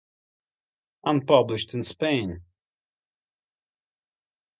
[1.03, 2.41] Unpublished in Spain.